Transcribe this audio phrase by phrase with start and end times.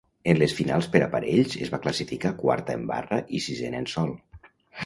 [0.31, 4.15] En les finals per aparells es va classificar quarta en barra i sisena en sòl.